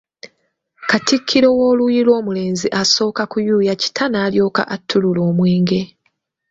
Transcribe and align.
Katikkiro 0.89 1.47
w’oluuyi 1.57 2.01
lw’omulenzi, 2.07 2.67
asooka 2.81 3.23
kuyuuya 3.31 3.73
kita 3.81 4.03
n’alyoka 4.09 4.61
attulula 4.75 5.21
omwenge. 5.29 5.81